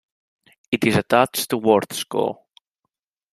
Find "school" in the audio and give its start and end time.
1.93-2.47